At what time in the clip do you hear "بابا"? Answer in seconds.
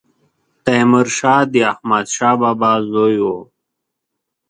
2.41-2.71